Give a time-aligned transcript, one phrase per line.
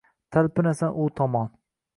[0.35, 1.55] Talpinasan u tomon.